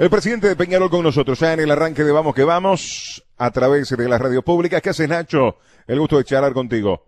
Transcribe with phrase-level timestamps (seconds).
[0.00, 3.50] El presidente de Peñarol con nosotros, ya en el arranque de Vamos que Vamos, a
[3.50, 4.80] través de las radios públicas.
[4.80, 5.58] ¿Qué haces, Nacho?
[5.86, 7.04] El gusto de charlar contigo.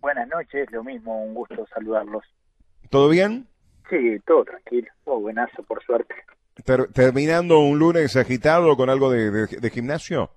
[0.00, 2.22] Buenas noches, lo mismo, un gusto saludarlos.
[2.90, 3.48] ¿Todo bien?
[3.88, 6.14] Sí, todo tranquilo, todo buenazo, por suerte.
[6.92, 10.28] ¿Terminando un lunes agitado con algo de, gimnasio?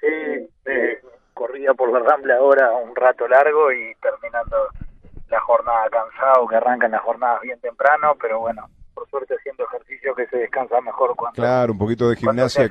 [0.00, 1.00] Sí, eh,
[1.34, 4.56] corrida por la Rambla ahora un rato largo y terminando
[5.28, 8.68] la jornada cansado, que arrancan las jornadas bien temprano, pero bueno,
[9.00, 12.68] por suerte haciendo ejercicio que se descansa mejor cuando claro un poquito de gimnasia.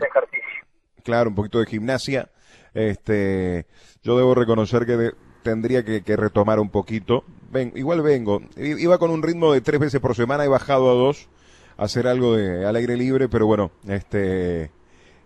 [1.04, 2.30] claro un poquito de gimnasia.
[2.74, 3.66] Este
[4.04, 7.24] yo debo reconocer que tendría que, retomar un poquito.
[7.50, 8.42] Ven igual vengo.
[8.58, 11.30] Iba con un ritmo de tres veces por semana he bajado a dos
[11.78, 14.70] a hacer algo de al aire libre pero bueno este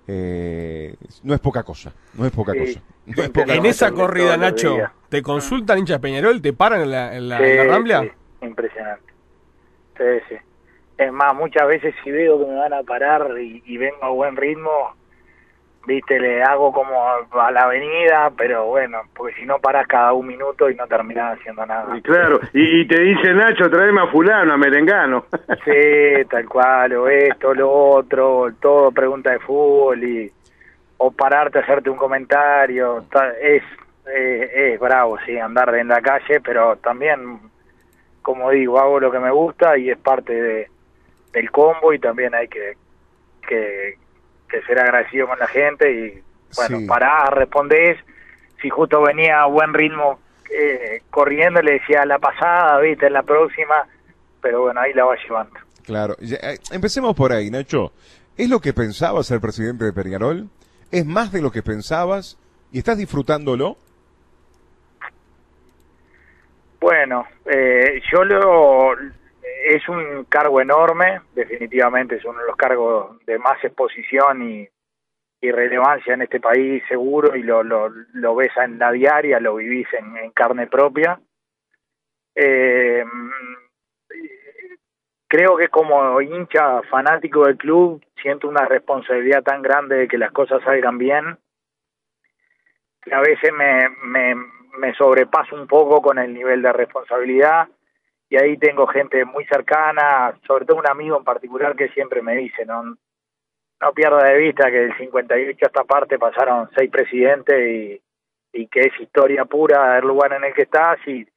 [0.07, 2.79] eh, no es poca cosa no es poca cosa.
[3.55, 4.77] en esa corrida Nacho
[5.09, 8.05] te consultan hinchas Peñarol te paran en la, en la, Rambla
[8.41, 9.13] impresionante.
[9.97, 10.35] Sí sí
[10.97, 14.35] es más, muchas veces si veo que me van a parar y, vengo a buen
[14.35, 14.95] ritmo,
[15.87, 16.93] viste, le hago como
[17.31, 21.37] a la avenida, pero bueno, porque si no paras cada un minuto y no terminas
[21.37, 21.97] haciendo nada.
[21.97, 25.25] Y claro, y, te dice Nacho, tráeme a fulano, a merengano.
[25.65, 30.31] sí, tal cual, o esto, lo otro, todo pregunta de fútbol y
[30.97, 33.03] o pararte a hacerte un comentario,
[33.41, 33.63] es,
[34.05, 37.39] es bravo, sí, andar en la calle, pero también,
[38.21, 40.72] como digo, hago lo que me gusta y es parte de
[41.33, 42.77] del combo y también hay que,
[43.47, 43.97] que,
[44.67, 46.23] ser agradecido con la gente y
[46.55, 47.97] bueno, para responder
[48.61, 50.19] si justo venía a buen ritmo
[50.55, 53.87] eh, corriendo, le decía la pasada, viste, en la próxima,
[54.41, 55.59] pero bueno, ahí la va llevando.
[55.83, 57.91] Claro, eh, empecemos por ahí, Nacho.
[58.37, 60.49] ¿Es lo que pensabas ser presidente de Peñarol?
[60.91, 62.37] ¿Es más de lo que pensabas?
[62.71, 63.77] ¿Y estás disfrutándolo?
[66.79, 68.93] Bueno, eh, yo lo,
[69.63, 74.69] es un cargo enorme, definitivamente es uno de los cargos de más exposición y,
[75.45, 80.31] relevancia en este país seguro y lo, lo, ves en la diaria, lo vivís en,
[80.31, 81.19] carne propia.
[82.33, 83.03] Eh,
[85.27, 90.31] creo que como hincha fanático del club siento una responsabilidad tan grande de que las
[90.31, 91.37] cosas salgan bien
[93.03, 94.35] que a veces me, me,
[94.77, 97.67] me sobrepaso un poco con el nivel de responsabilidad
[98.33, 102.35] y ahí tengo gente muy cercana, sobre todo un amigo en particular que siempre me
[102.35, 108.01] dice, no, no pierda de vista que del 58 a esta parte pasaron seis presidentes
[108.51, 111.27] y, que es historia pura el lugar en el que estás y,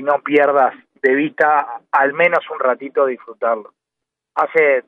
[0.00, 3.74] no pierdas de vista al menos un ratito disfrutarlo.
[4.34, 4.84] Hace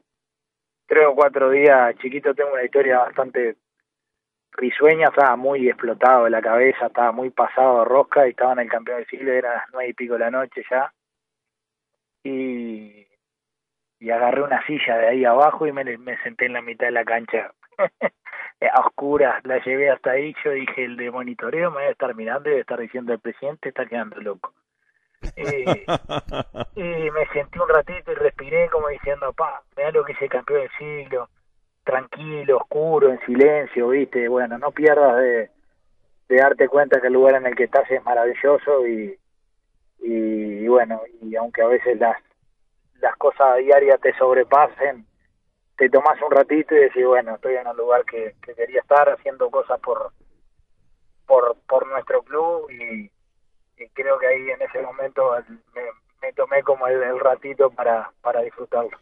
[0.87, 3.57] tres o cuatro días, chiquito, tengo una historia bastante
[4.53, 8.61] risueña, estaba muy explotado de la cabeza, estaba muy pasado de rosca y estaba en
[8.61, 10.91] el campeón del siglo, era las nueve y pico de la noche ya
[12.23, 13.07] y,
[13.99, 16.93] y agarré una silla de ahí abajo y me, me senté en la mitad de
[16.93, 17.53] la cancha.
[18.63, 22.49] A oscuras, la llevé hasta ahí, yo dije, el de monitoreo me debe estar mirando
[22.49, 24.53] y debe estar diciendo, el presidente está quedando loco.
[25.37, 30.29] y me sentí un ratito y respiré como diciendo, pa, mira lo que es el
[30.29, 31.31] campeón del siglo,
[31.85, 35.51] tranquilo, oscuro, en silencio, viste, bueno, no pierdas de,
[36.29, 39.19] de darte cuenta que el lugar en el que estás es maravilloso y,
[40.03, 42.17] y, bueno, y aunque a veces las,
[43.01, 45.07] las cosas diarias te sobrepasen,
[45.77, 49.51] te tomas un ratito y decís, bueno, estoy en un lugar que, quería estar haciendo
[49.51, 50.13] cosas por,
[51.27, 53.11] por, por nuestro club y,
[53.95, 55.31] creo que ahí en ese momento
[56.21, 58.99] me, tomé como el, ratito para, para disfrutarlo.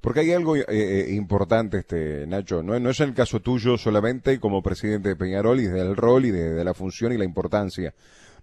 [0.00, 4.40] Porque hay algo eh, eh, importante, este Nacho, no, no es el caso tuyo solamente
[4.40, 7.92] como presidente de Peñarol y del rol y de, de la función y la importancia.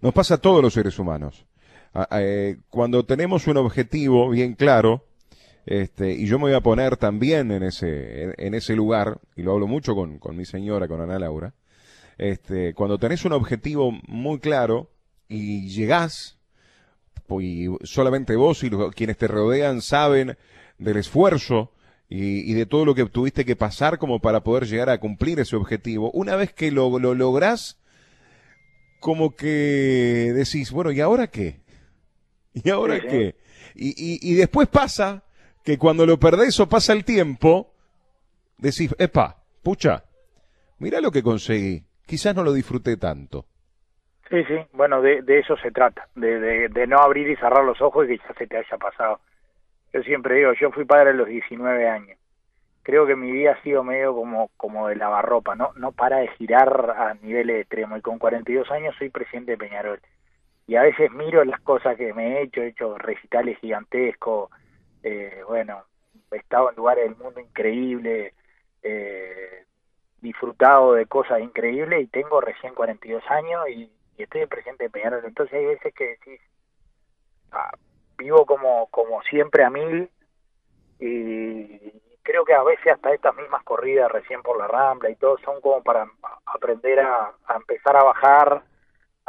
[0.02, 1.48] Nos pasa a todos los seres humanos.
[2.12, 5.06] Eh, cuando tenemos un objetivo bien claro,
[5.66, 9.54] este, y yo me voy a poner también en ese, en, ese lugar, y lo
[9.54, 11.54] hablo mucho con, con mi señora, con Ana Laura,
[12.18, 14.90] este, cuando tenés un objetivo muy claro
[15.28, 16.38] y llegás,
[17.40, 20.38] y solamente vos y quienes te rodean saben
[20.80, 21.72] del esfuerzo
[22.10, 25.56] y, de todo lo que tuviste que pasar como para poder llegar a cumplir ese
[25.56, 27.78] objetivo, una vez que lo, lo lográs,
[29.00, 31.62] como que decís, bueno, ¿y ahora qué?
[32.64, 33.36] ¿Y ahora qué?
[33.76, 35.24] Y, y, y, después pasa
[35.64, 37.74] que cuando lo perdés o pasa el tiempo,
[38.58, 40.04] decís, epa, pucha,
[40.80, 41.84] mira lo que conseguí.
[42.06, 43.46] Quizás no lo disfruté tanto.
[44.30, 47.64] Sí, sí, bueno, de, de eso se trata, de, de, de, no abrir y cerrar
[47.64, 49.20] los ojos y que ya se te haya pasado.
[49.92, 52.18] Yo siempre digo, yo fui padre a los 19 años.
[52.84, 55.72] Creo que mi vida ha sido medio como, como de lavarropa, ¿no?
[55.76, 58.00] No para de girar a niveles extremos.
[58.00, 60.00] Y con 42 años soy presidente de Peñarol
[60.70, 64.52] y a veces miro las cosas que me he hecho, he hecho recitales gigantescos,
[65.02, 65.84] eh, bueno,
[66.32, 68.36] he estado en lugares del mundo increíbles,
[68.84, 69.66] eh,
[70.22, 75.26] disfrutado de cosas increíbles y tengo recién 42 años y, estoy en presidente de Peñarol.
[75.26, 76.40] Entonces hay veces que decís,
[77.52, 77.72] ah,
[78.18, 80.08] vivo como, como siempre a mil
[81.00, 85.40] y creo que a veces hasta estas mismas corridas recién por la Rambla y todo
[85.40, 86.06] son como para
[86.46, 88.62] aprender a, empezar a bajar,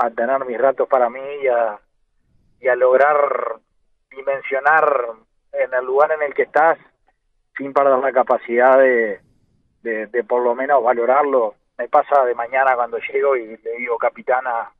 [0.01, 1.79] a tener mis ratos para mí y a,
[2.61, 3.61] y a lograr
[4.11, 5.07] dimensionar
[5.53, 6.79] en el lugar en el que estás
[7.57, 9.21] sin perder la capacidad de,
[9.83, 11.55] de, por lo menos valorarlo.
[11.77, 14.73] Me pasa de mañana cuando llego y le digo capitana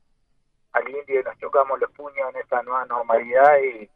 [0.73, 3.89] al indio y nos chocamos los puños en esta nueva normalidad y,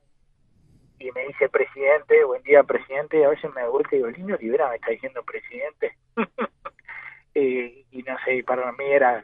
[0.99, 4.09] y me dice presidente, buen día presidente, y a veces me da vuelta y digo,
[4.09, 5.95] el indio Libera me está diciendo presidente.
[7.33, 9.23] y, y, no sé, para mí era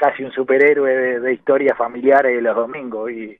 [0.00, 3.38] casi un superhéroe de, historias familiares de los domingos y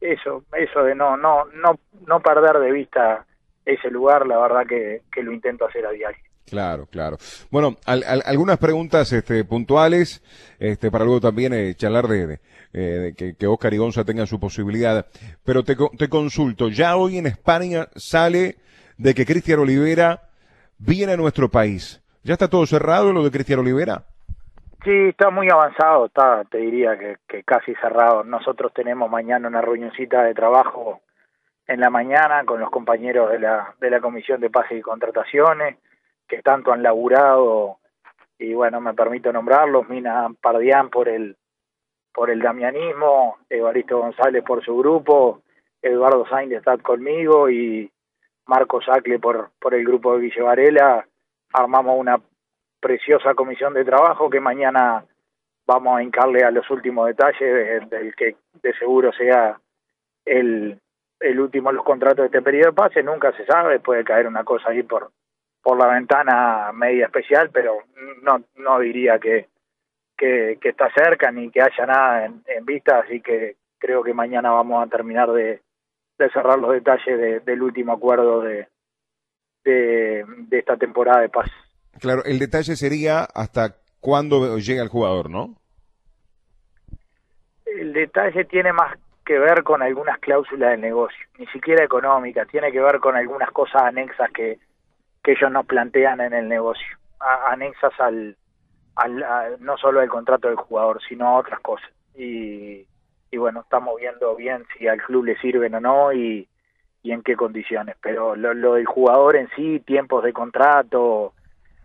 [0.00, 3.24] eso, eso de no, no, no, no perder de vista
[3.64, 6.20] ese lugar, la verdad que, que lo intento hacer a diario.
[6.46, 7.16] Claro, claro.
[7.48, 10.20] Bueno, algunas preguntas este, puntuales,
[10.58, 12.40] este, para luego también eh, charlar de,
[12.72, 15.06] eh, que, que, Oscar y Gonza tengan su posibilidad.
[15.44, 18.56] Pero te, te consulto, ya hoy en España sale
[18.98, 20.28] de que Cristian Olivera
[20.76, 22.02] viene a nuestro país.
[22.24, 24.06] ¿Ya está todo cerrado lo de Cristian Olivera?
[24.84, 28.22] Sí, está muy avanzado, está, te diría que, que casi cerrado.
[28.22, 31.00] Nosotros tenemos mañana una reunioncita de trabajo
[31.66, 35.78] en la mañana con los compañeros de la, de la Comisión de Paz y Contrataciones
[36.28, 37.78] que tanto han laburado
[38.38, 41.36] y bueno, me permito nombrarlos, Mina Pardián por el
[42.12, 45.42] por el damianismo, Evaristo González por su grupo,
[45.82, 47.90] Eduardo Sainz está conmigo y
[48.46, 51.06] Marco Sacle por, por el grupo de Ville Varela,
[51.52, 52.20] armamos una
[52.84, 55.06] preciosa comisión de trabajo que mañana
[55.66, 59.58] vamos a hincarle a los últimos detalles del que de seguro sea
[60.26, 60.78] el,
[61.18, 64.26] el último de los contratos de este periodo de pase, nunca se sabe, puede caer
[64.26, 65.12] una cosa ahí por,
[65.62, 67.78] por la ventana media especial, pero
[68.20, 69.48] no, no diría que,
[70.14, 74.84] que, está cerca ni que haya nada en, vista, así que creo que mañana vamos
[74.84, 75.62] a terminar de,
[76.18, 78.68] cerrar los detalles del último acuerdo de,
[79.64, 81.50] de, esta temporada de paz.
[82.00, 85.54] Claro, el detalle sería hasta cuándo llega el jugador, ¿no?
[87.64, 92.70] El detalle tiene más que ver con algunas cláusulas del negocio, ni siquiera económicas, tiene
[92.70, 94.58] que ver con algunas cosas anexas que,
[95.22, 96.98] que ellos nos plantean en el negocio,
[97.48, 98.36] anexas al,
[98.96, 101.90] al no solo al contrato del jugador, sino a otras cosas.
[102.14, 102.86] Y,
[103.30, 106.46] y bueno, estamos viendo bien si al club le sirven o no y,
[107.02, 107.96] y en qué condiciones.
[108.02, 111.32] Pero lo, lo del jugador en sí, tiempos de contrato,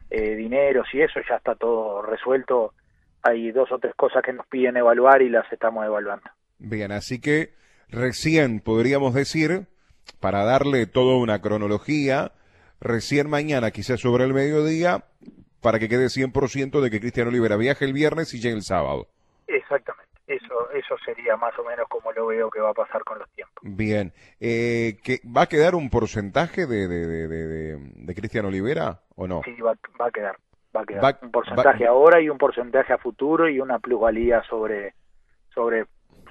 [0.10, 2.74] eh, dineros y eso ya está todo resuelto.
[3.22, 6.30] Hay dos o tres cosas que nos piden evaluar y las estamos evaluando.
[6.58, 7.54] Bien, así que
[7.90, 9.68] recién podríamos decir,
[10.20, 12.32] para darle toda una cronología,
[12.80, 15.06] recién mañana, quizás sobre el mediodía,
[15.62, 19.08] para que quede 100% de que Cristiano Olivera viaje el viernes y llegue el sábado.
[20.80, 23.62] Eso, sería más o menos como lo veo que va a pasar con los tiempos.
[23.64, 24.14] Bien.
[24.40, 29.42] Eh, que, ¿Va a quedar un porcentaje de, de, de, de, Cristian Olivera o no?
[29.44, 30.38] Sí, va, va a quedar.
[30.76, 31.20] Va a quedar.
[31.22, 34.94] un porcentaje ahora y un porcentaje a futuro y una plusvalía sobre,
[35.54, 35.86] sobre,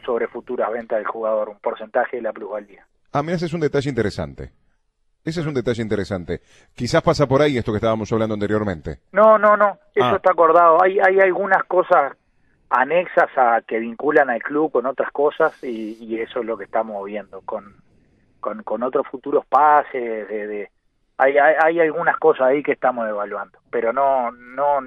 [0.05, 1.49] sobre futuras ventas del jugador.
[1.51, 2.87] Un porcentaje de la plusvalía.
[3.13, 4.53] Ah, mira, ese es un detalle interesante.
[5.25, 6.41] Ese es un detalle interesante.
[6.75, 9.01] Quizás pasa por ahí esto que estábamos hablando anteriormente.
[9.13, 9.79] No, no, no.
[9.95, 10.17] Eso ah.
[10.17, 10.83] está acordado.
[10.83, 12.18] Hay, hay algunas cosas
[12.71, 17.05] anexas a que vinculan al club con otras cosas y, eso es lo que estamos
[17.05, 17.77] viendo con,
[18.41, 20.29] con, otros futuros pases.
[20.29, 20.71] De, de
[21.17, 24.81] hay, hay, hay, algunas cosas ahí que estamos evaluando, pero no, no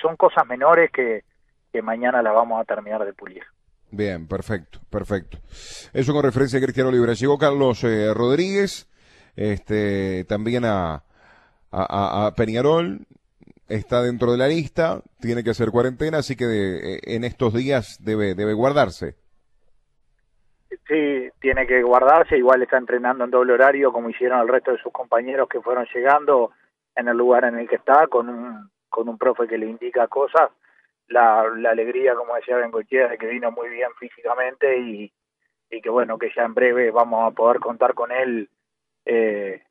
[0.00, 1.24] son cosas menores que,
[1.72, 3.42] que mañana las vamos a terminar de pulir.
[3.90, 5.38] Bien, perfecto, perfecto.
[5.92, 7.14] Eso con referencia a Cristiano Libre.
[7.14, 8.88] Llegó Carlos eh, Rodríguez
[9.36, 11.02] este, también a,
[11.72, 13.06] a, Peñarol,
[13.70, 17.98] está dentro de la lista, tiene que hacer cuarentena, así que eh, en estos días
[18.04, 19.14] debe, debe guardarse.
[20.86, 24.78] Sí, tiene que guardarse, igual está entrenando en doble horario como hicieron el resto de
[24.78, 26.50] sus compañeros que fueron llegando
[26.96, 30.08] en el lugar en el que está, con un, con un profe que le indica
[30.08, 30.50] cosas.
[31.06, 35.12] La, la alegría, como decía Bengochea, de que vino muy bien físicamente y,
[35.70, 38.48] y que bueno, que ya en breve vamos a poder contar con él
[39.04, 39.62] eh,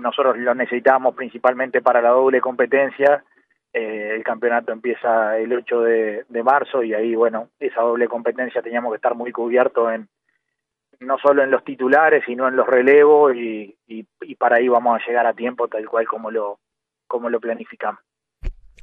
[0.00, 3.24] nosotros lo necesitamos principalmente para la doble competencia.
[3.72, 8.92] Eh, el campeonato empieza el 8 de, marzo y ahí, bueno, esa doble competencia teníamos
[8.92, 10.08] que estar muy cubiertos en
[11.00, 15.06] no solo en los titulares, sino en los relevos y, y, para ahí vamos a
[15.06, 16.58] llegar a tiempo tal cual como lo,
[17.06, 18.00] como lo planificamos.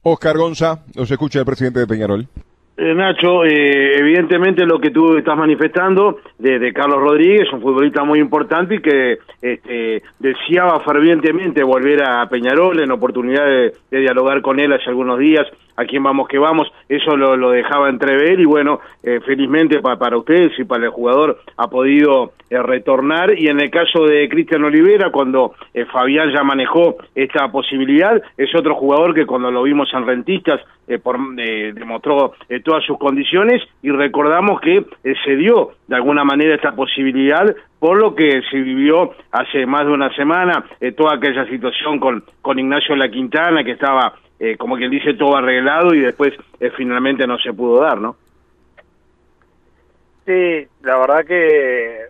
[0.01, 2.27] Oscar Gonza, nos escucha el presidente de Peñarol.
[2.77, 8.19] Eh, Nacho, eh, evidentemente lo que tú estás manifestando de, Carlos Rodríguez, un futbolista muy
[8.19, 14.73] importante y que este, deseaba fervientemente volver a Peñarol en oportunidad de, dialogar con él
[14.73, 19.19] hace algunos días, a quién vamos que vamos, eso lo, dejaba entrever y bueno, eh,
[19.25, 24.29] felizmente para ustedes y para el jugador ha podido retornar y en el caso de
[24.29, 25.53] Cristian Olivera, cuando
[25.91, 30.61] Fabián ya manejó esta posibilidad, es otro jugador que cuando lo vimos en Rentistas
[31.03, 36.75] por, demostró todas sus condiciones y recordamos que eh, se dio de alguna manera esta
[36.75, 37.45] posibilidad
[37.79, 42.23] por lo que se vivió hace más de una semana, eh, toda aquella situación con,
[42.41, 46.33] con Ignacio La Quintana, que estaba, eh, como quien dice, todo arreglado y después
[46.75, 48.15] finalmente no se pudo dar, ¿no?
[50.25, 52.07] Sí, la verdad que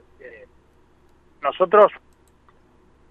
[1.42, 1.92] nosotros,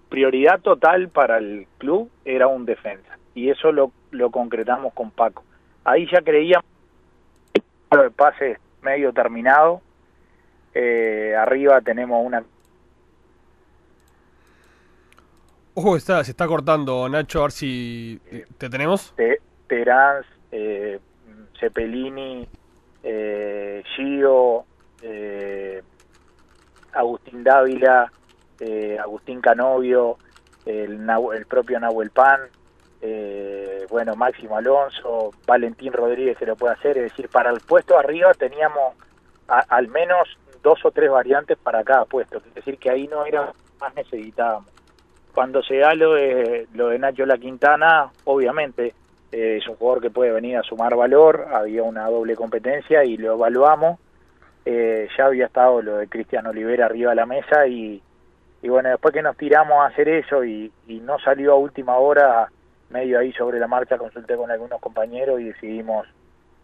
[0.09, 5.43] prioridad total para el club era un defensa, y eso lo, lo concretamos con Paco.
[5.83, 6.65] Ahí ya creíamos
[7.53, 9.81] de pase medio terminado.
[10.73, 12.43] Eh, arriba tenemos una...
[15.77, 18.21] Ojo, está, se está cortando, Nacho, a ver si
[18.57, 19.13] te tenemos.
[19.67, 20.99] Terán, eh,
[21.59, 22.47] Cepelini,
[23.03, 24.63] eh, Gio,
[25.01, 25.83] eh,
[26.93, 28.09] Agustín Dávila,
[28.61, 30.17] eh, Agustín Canovio,
[30.65, 30.97] el,
[31.45, 32.39] propio Nahuel Pan,
[33.01, 37.99] eh, bueno, Máximo Alonso, Valentín Rodríguez se lo puede hacer, es decir, para el puesto
[37.99, 38.95] arriba teníamos
[39.47, 43.51] al menos dos o tres variantes para cada puesto, es decir, que ahí no era
[43.79, 44.74] más necesitábamos.
[45.35, 48.93] Cuando se da lo de, lo de Nacho La Quintana, obviamente
[49.33, 53.17] eh, es un jugador que puede venir a sumar valor, había una doble competencia y
[53.17, 53.99] lo evaluamos.
[54.63, 58.01] Eh, ya había estado lo de Cristian Olivera arriba de la mesa y,
[58.61, 61.97] y bueno, después que nos tiramos a hacer eso y, y no salió a última
[61.97, 62.49] hora,
[62.89, 66.07] medio ahí sobre la marcha consulté con algunos compañeros y decidimos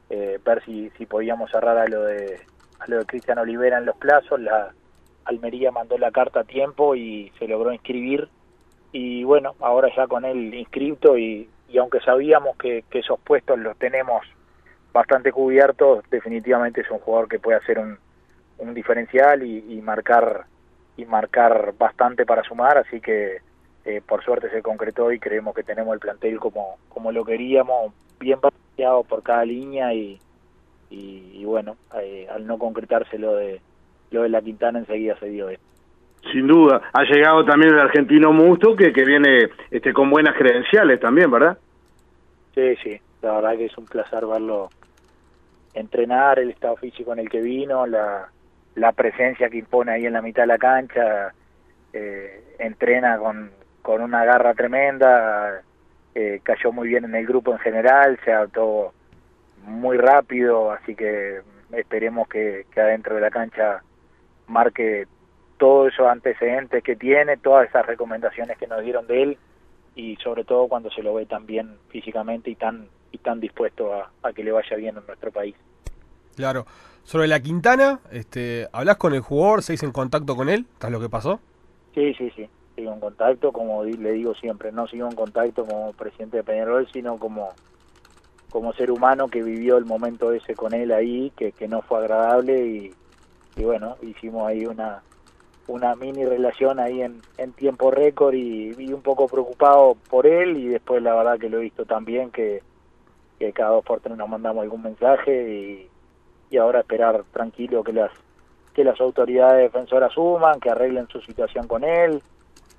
[0.10, 2.40] eh, ver si, si podíamos cerrar a lo de
[2.80, 4.40] a lo de Cristian Olivera en los plazos.
[4.40, 4.74] La
[5.25, 8.30] Almería mandó la carta a tiempo y se logró inscribir
[8.91, 13.57] y bueno, ahora ya con él inscrito y, y aunque sabíamos que, que, esos puestos
[13.60, 14.25] los tenemos
[14.93, 17.98] bastante cubiertos, definitivamente es un jugador que puede hacer un,
[18.57, 20.45] un diferencial y, y marcar
[20.98, 23.38] y marcar bastante para sumar, así que
[23.86, 27.93] eh, por suerte se concretó y creemos que tenemos el plantel como, como lo queríamos,
[28.19, 30.19] bien balanceado por cada línea y,
[30.89, 33.62] y, bueno, eh, al no concretarse lo de,
[34.12, 35.65] lo de la Quintana enseguida se dio esto.
[36.32, 41.00] Sin duda, ha llegado también el argentino Musto que, que viene este, con buenas credenciales
[41.00, 41.58] también, ¿verdad?
[42.54, 44.70] Sí, sí, la verdad que es un placer verlo
[45.74, 48.30] entrenar, el estado físico en el que vino, la,
[48.75, 51.34] la presencia que impone ahí en la mitad de la cancha,
[51.94, 53.51] eh, entrena con,
[53.82, 55.62] con una garra tremenda,
[56.13, 58.94] eh, cayó muy bien en el grupo en general, se adaptó
[59.66, 63.82] muy rápido, así que esperemos que, adentro de la cancha
[64.48, 65.08] marque
[65.62, 69.38] todos esos antecedentes que tiene, todas esas recomendaciones que nos dieron de él
[69.94, 73.94] y sobre todo cuando se lo ve tan bien físicamente y tan y tan dispuesto
[73.94, 75.53] a, a que le vaya bien en nuestro país.
[76.36, 76.65] Claro.
[77.03, 79.62] Sobre la Quintana, este, ¿hablas con el jugador?
[79.62, 80.65] ¿Se en contacto con él?
[80.74, 81.39] ¿Estás lo que pasó?
[81.94, 85.94] Sí, sí, sí sigo en contacto, como le digo siempre, no sigo en contacto como
[85.94, 87.50] presidente de Peñarol, sino como,
[88.50, 92.00] como ser humano que vivió el momento ese con él ahí, que, que no fue
[92.00, 92.94] agradable y,
[93.58, 95.03] y bueno, hicimos ahí una,
[95.68, 100.58] una mini relación ahí en, en tiempo récord y, vi un poco preocupado por él
[100.58, 102.62] y después la verdad que lo he visto también que,
[103.39, 105.89] que cada dos por tres nos mandamos algún mensaje y,
[106.50, 108.12] y ahora esperar tranquilo que las
[108.74, 112.22] que las autoridades defensoras suman, que arreglen su situación con él,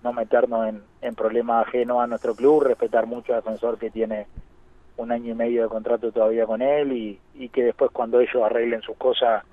[0.03, 4.27] no meternos en, en problemas ajenos a nuestro club, respetar mucho al defensor que tiene
[4.97, 8.43] un año y medio de contrato todavía con él y, y que después cuando ellos
[8.43, 9.45] arreglen sus cosas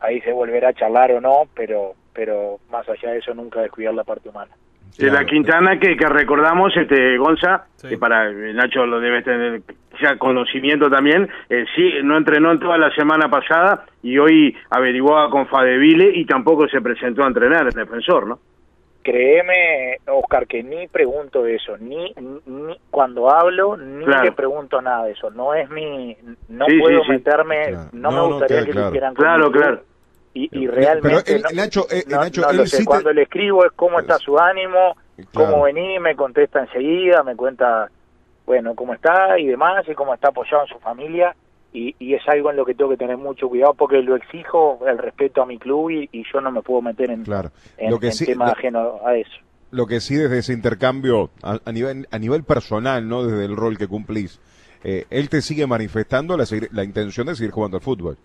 [0.00, 3.94] ahí se volverá a charlar o no, pero pero más allá de eso nunca descuidar
[3.94, 4.50] la parte humana.
[4.98, 9.60] De la Quintana que, que recordamos, este Gonza, que para Nacho lo debe tener
[10.00, 15.28] ya conocimiento también, eh, sí, no entrenó en toda la semana pasada y hoy averiguaba
[15.28, 18.38] con Fadevile y tampoco se presentó a entrenar el defensor, ¿no?
[19.02, 22.12] Créeme, Oscar, que ni pregunto eso, ni,
[22.46, 25.30] ni cuando hablo, ni le pregunto nada de eso.
[25.30, 26.16] No es mi,
[26.48, 29.82] no puedo meterme, no, me gustaría que lo hicieran Claro, claro.
[30.36, 32.84] Y, y realmente, pero Nacho, eh, Nacho lo sé.
[32.84, 34.94] cuando le escribo es cómo está su ánimo,
[35.32, 37.90] cómo vení, me contesta enseguida, me cuenta,
[38.44, 41.34] bueno, cómo está y demás, y cómo está apoyado en su familia
[41.72, 44.98] y, es algo en lo que tengo que tener mucho cuidado porque lo exijo el
[44.98, 47.50] respeto a mi club y, yo no me puedo meter en, claro.
[47.88, 49.38] lo que temas ajenos a eso.
[49.70, 53.78] Lo que sí desde ese intercambio a, nivel a nivel personal, no desde el rol
[53.78, 54.38] que cumplís,
[54.84, 58.18] eh, él te sigue manifestando la, la intención de seguir jugando al fútbol.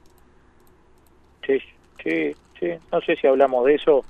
[1.48, 1.58] Sí,
[2.04, 4.04] sí, sí, no sé si hablamos de eso,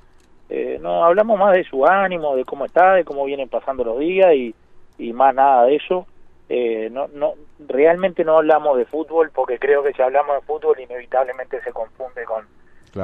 [0.49, 3.99] eh, no, hablamos más de su ánimo, de cómo está, de cómo vienen pasando los
[3.99, 4.53] días y,
[4.97, 6.05] y más nada de eso.
[6.49, 10.77] Eh, no, no, realmente no hablamos de fútbol porque creo que si hablamos de fútbol
[10.81, 12.45] inevitablemente se confunde con,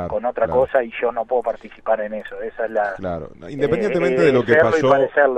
[0.09, 2.41] con otra cosa y yo no puedo participar en eso.
[2.41, 2.93] Esa es la.
[2.95, 4.89] Claro, independientemente de lo que pasó.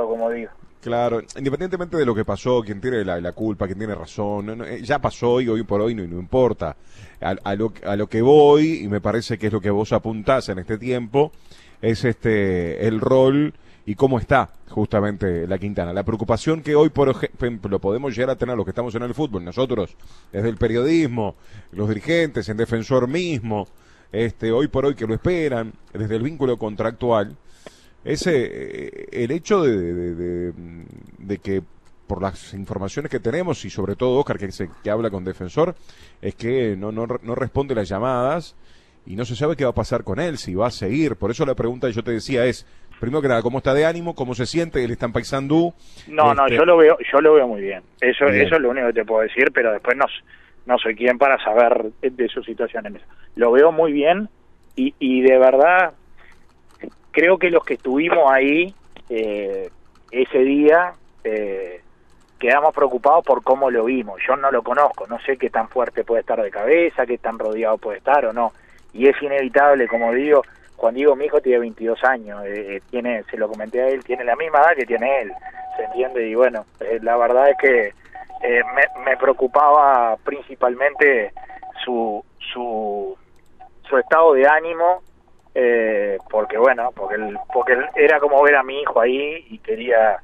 [0.08, 0.52] como digo.
[0.82, 5.00] Claro, independientemente de lo que pasó, quien tiene la, culpa, quien tiene razón, eh, ya
[5.00, 6.78] pasó y hoy por hoy no, importa.
[7.20, 10.48] A, lo, a lo que voy, y me parece que es lo que vos apuntás
[10.48, 11.34] en este tiempo,
[11.82, 13.54] es este el rol
[13.86, 15.92] y cómo está justamente la Quintana.
[15.92, 19.14] La preocupación que hoy, por ejemplo, podemos llegar a tener los que estamos en el
[19.14, 19.98] fútbol, nosotros,
[20.32, 21.36] desde el periodismo,
[21.74, 23.68] los dirigentes, el defensor mismo,
[24.12, 27.36] este, hoy por hoy que lo esperan, desde el vínculo contractual,
[28.04, 30.54] ese, eh, el hecho de,
[31.18, 31.62] de, que
[32.08, 35.76] por las informaciones que tenemos y sobre todo Oscar que, se, que habla con defensor,
[36.22, 38.56] es que no, no, no responde las llamadas
[39.06, 41.16] y no se sabe qué va a pasar con él, si va a seguir.
[41.16, 42.66] Por eso la pregunta que yo te decía es,
[43.00, 44.16] primero que nada, ¿cómo está de ánimo?
[44.16, 44.84] ¿Cómo se siente?
[44.84, 45.74] ¿Él está en Paysandú?
[46.08, 47.84] No, no, este yo lo veo, yo lo veo muy bien.
[48.02, 50.06] Eso, eso es lo único que te puedo decir, pero después no,
[50.66, 53.06] no soy quien para saber de su situación en eso.
[53.36, 54.30] Lo veo muy bien
[54.76, 55.94] y, y de verdad
[57.20, 58.74] creo que los que estuvimos ahí
[59.10, 59.70] eh,
[60.10, 60.94] ese día
[61.26, 61.82] eh,
[62.40, 64.22] quedamos preocupados por cómo lo vimos.
[64.26, 67.38] Yo no lo conozco, no sé qué tan fuerte puede estar de cabeza, qué tan
[67.38, 68.54] rodeado puede estar o no.
[68.94, 70.44] Y es inevitable, como digo,
[70.78, 74.24] Juan Diego, mi hijo tiene 22 años, eh, tiene, se lo comenté a él, tiene
[74.24, 75.34] la misma edad que tiene él,
[75.76, 76.26] ¿se entiende?
[76.26, 76.66] Y bueno,
[77.02, 77.94] la verdad es que
[78.42, 81.34] me, me, preocupaba principalmente
[81.84, 82.24] su,
[82.54, 83.18] su,
[83.90, 85.02] su estado de ánimo
[85.56, 87.16] eh, porque bueno, porque,
[87.52, 90.18] porque era como ver a mi hijo ahí y quería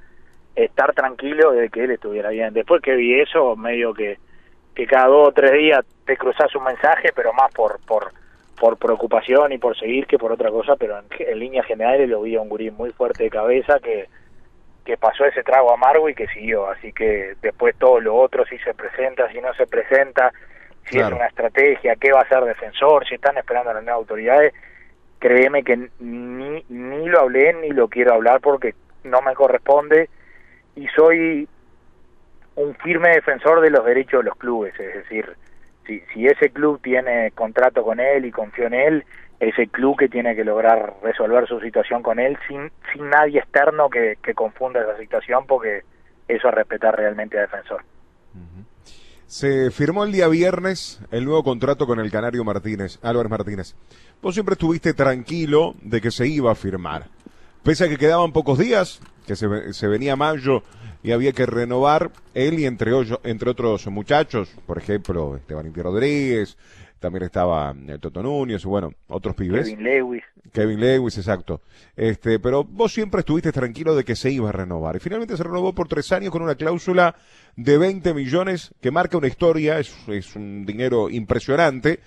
[0.56, 2.54] estar tranquilo de que él estuviera bien.
[2.54, 4.18] Después que vi eso, medio que,
[4.74, 8.12] que cada dos o tres días te cruzas un mensaje, pero más por, por,
[8.60, 12.22] por preocupación y por seguir que por otra cosa, pero en, en líneas generales lo
[12.22, 14.08] vi a un gurí muy fuerte de cabeza que,
[14.86, 16.70] que pasó ese trago amargo y que siguió.
[16.70, 20.32] Así que después todo lo otro, si se presenta, si no se presenta,
[20.90, 24.02] si es una estrategia, qué va a ser defensor, si están esperando a las nuevas
[24.02, 24.54] autoridades,
[25.26, 30.08] créeme que ni, ni lo hablé ni lo quiero hablar porque no me corresponde
[30.76, 31.50] y soy
[32.54, 35.36] un firme defensor de los derechos de los clubes, es decir,
[35.88, 39.04] si, si ese club tiene contrato con él y confío en él,
[39.40, 43.90] ese club que tiene que lograr resolver su situación con él sin, sin nadie externo
[43.90, 45.82] que, que confunda esa situación porque
[46.28, 47.82] eso es respetar realmente al defensor.
[49.28, 53.76] Se firmó el día viernes el nuevo contrato con el Canario Martínez, Álvarez Martínez.
[54.22, 57.10] Vos siempre estuviste tranquilo de que se iba a firmar.
[57.64, 60.62] Pese a que quedaban pocos días, que se, se venía mayo
[61.02, 62.92] y había que renovar, él y entre,
[63.24, 66.58] entre otros muchachos, por ejemplo, Esteban Inti Rodríguez,
[67.06, 69.70] también estaba el eh, Toto Núñez, bueno, otros pibes.
[69.70, 70.24] Kevin Lewis.
[70.52, 71.62] Kevin Lewis, exacto.
[71.96, 74.96] Este, pero vos siempre estuviste tranquilo de que se iba a renovar.
[74.96, 77.16] Y finalmente se renovó por tres años con una cláusula
[77.56, 82.00] de 20 millones que marca una historia, es, es un dinero impresionante.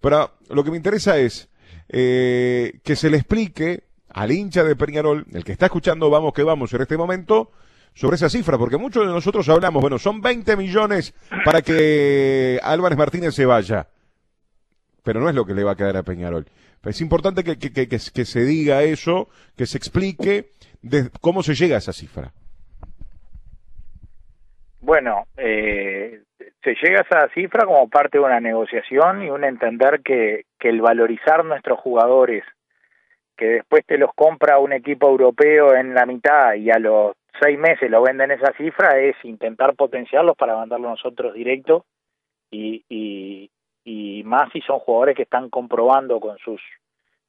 [0.00, 1.50] Pero lo que me interesa es
[1.90, 6.42] eh, que se le explique al hincha de Peñarol, el que está escuchando Vamos que
[6.42, 7.50] Vamos en este momento,
[7.92, 11.12] sobre esa cifra, porque muchos de nosotros hablamos, bueno, son 20 millones
[11.44, 13.88] para que Álvarez Martínez se vaya
[15.04, 16.46] pero no es lo que le va a quedar a Peñarol.
[16.84, 20.50] Es importante que, se diga eso, que se explique
[21.20, 22.32] cómo se llega a esa cifra.
[24.80, 26.22] Bueno, eh,
[26.62, 30.80] se llega a esa cifra como parte de una negociación y un entender que, el
[30.80, 32.44] valorizar nuestros jugadores,
[33.36, 37.58] que después te los compra un equipo europeo en la mitad y a los seis
[37.58, 41.84] meses lo venden esa cifra, es intentar potenciarlos para mandarlos nosotros directo
[42.50, 43.50] y, y,
[43.90, 46.60] y más si son jugadores que están comprobando con sus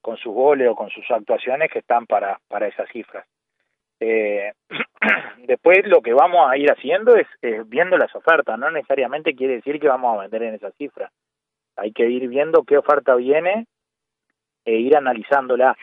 [0.02, 3.26] con sus goles o con sus actuaciones que están para para esas cifras.
[4.02, 4.52] Eh,
[5.48, 7.28] después lo que vamos a ir haciendo es,
[7.68, 11.10] viendo las ofertas, no necesariamente quiere decir que vamos a vender en esa cifra.
[11.78, 13.66] Hay que ir viendo qué oferta viene
[14.66, 15.78] e ir analizándola.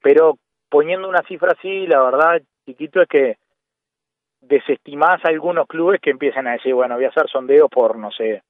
[0.00, 0.38] Pero
[0.68, 3.36] poniendo una cifra así, la verdad, chiquito, es que
[4.40, 8.12] desestimás a algunos clubes que empiezan a decir, bueno, voy a hacer sondeo por, no
[8.12, 8.42] sé,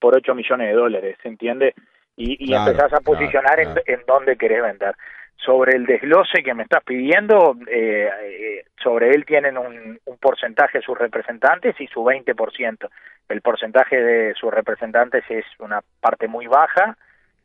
[0.00, 1.74] por 8 millones de dólares, ¿se entiende?
[2.16, 4.94] Y, y empezás a posicionar En, en dónde querés vender.
[5.36, 10.82] Sobre el desglose que me estás pidiendo, eh, eh, sobre él tienen un, un porcentaje
[10.82, 12.88] sus representantes y su 20%.
[13.28, 16.96] El porcentaje de sus representantes es una parte muy baja,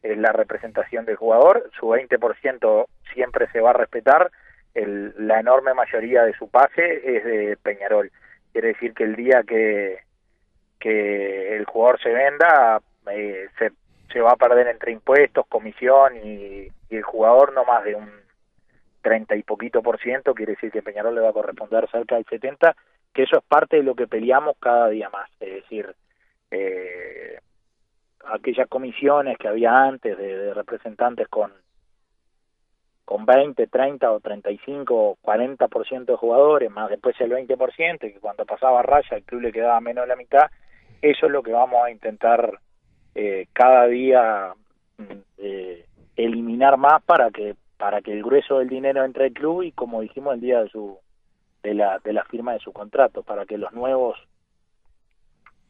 [0.04, 4.30] es la representación del jugador, su 20% siempre se va a respetar,
[4.74, 8.12] el, la enorme mayoría de su pase es de Peñarol.
[8.52, 10.00] Quiere decir que el día que,
[10.86, 12.80] que el jugador se venda,
[13.12, 13.71] eh, se,
[14.13, 18.08] se va a perder entre impuestos, comisión y, y el jugador no más de un
[19.02, 22.26] 30 y poquito por ciento, quiere decir que Peñarol le va a corresponder cerca del
[22.26, 22.76] 70,
[23.12, 25.95] que eso es parte de lo que peleamos cada día más, es decir,
[26.52, 27.39] eh,
[28.26, 31.52] aquellas comisiones que había antes de, representantes con
[33.06, 38.45] con 20, 30 o 35 o 40% de jugadores, más después el 20%, que cuando
[38.45, 40.50] pasaba raya el club le quedaba menos de la mitad,
[41.12, 42.60] eso es lo que vamos a intentar
[43.13, 44.54] eh, cada día
[44.98, 45.04] mm,
[45.38, 49.72] eh, eliminar más para que para que el grueso del dinero entre al club y
[49.72, 50.98] como dijimos el día de su
[51.62, 54.18] de la de la firma de su contrato para que los nuevos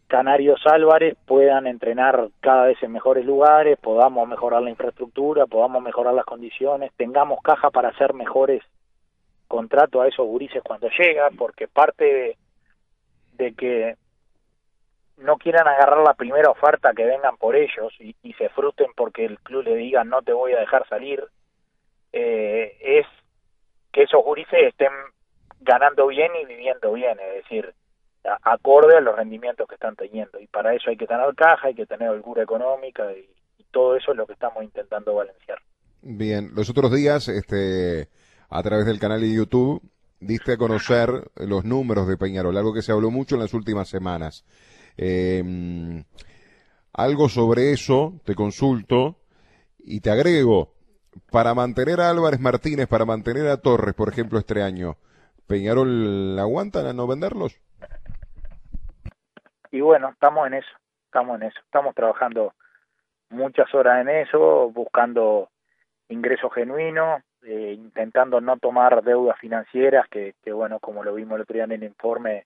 [0.08, 6.14] Canarios Álvarez puedan entrenar cada vez en mejores lugares, podamos mejorar la infraestructura, podamos mejorar
[6.14, 8.62] las condiciones, tengamos caja para hacer mejores
[9.48, 12.38] contratos a esos gurises cuando llegan, porque parte
[13.34, 13.96] de que
[15.18, 19.26] no quieran agarrar la primera oferta que vengan por ellos y, y, se frustren porque
[19.26, 21.24] el club le diga no te voy a dejar salir,
[22.12, 23.06] eh, es
[23.92, 24.92] que esos gurises estén
[25.62, 27.74] ganando bien y viviendo bien, es decir,
[28.44, 30.40] acorde a los rendimientos que están teniendo.
[30.40, 33.30] Y para eso hay que tener caja, hay que tener holgura económica y,
[33.72, 35.60] todo eso es lo que estamos intentando balancear.
[36.02, 38.08] Bien, los otros días, este,
[38.50, 39.82] a través del canal de YouTube,
[40.22, 43.90] diste a conocer los números de Peñarol, algo que se habló mucho en las últimas
[43.90, 44.46] semanas.
[44.98, 46.04] Em,
[46.94, 49.18] algo sobre eso te consulto
[49.80, 50.74] y te agrego,
[51.32, 54.98] para mantener a Álvarez Martínez, para mantener a Torres, por ejemplo, este año,
[55.48, 57.60] ¿Peñarol aguantan a no venderlos?
[59.76, 60.72] y bueno, estamos en eso,
[61.06, 62.54] estamos en eso, estamos trabajando
[63.30, 65.50] muchas horas en eso, buscando
[66.08, 71.42] ingresos genuinos, eh, intentando no tomar deudas financieras que, que, bueno, como lo vimos el
[71.42, 72.46] otro día en el informe,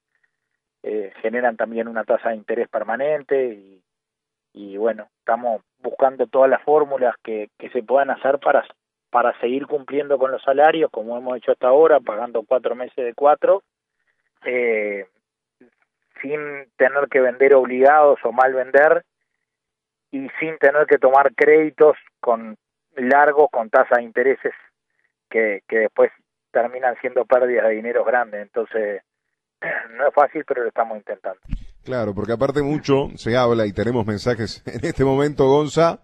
[0.83, 3.81] eh, generan también una tasa de interés permanente
[4.53, 8.65] y, bueno, estamos buscando todas las fórmulas que, que se puedan hacer para,
[9.09, 13.13] para seguir cumpliendo con los salarios, como hemos hecho hasta ahora, pagando cuatro meses de
[13.13, 13.63] cuatro,
[14.45, 15.05] eh,
[16.21, 16.39] sin
[16.77, 19.05] tener que vender obligados o mal vender
[20.11, 22.57] y sin tener que tomar créditos con
[22.95, 24.53] largos con tasas de intereses
[25.29, 26.11] que, que después
[26.51, 28.41] terminan siendo pérdidas de dinero grandes.
[28.41, 29.03] Entonces,
[29.97, 31.39] no es fácil, pero lo estamos intentando.
[31.83, 36.01] Claro, porque aparte mucho se habla y tenemos mensajes en este momento, Gonza,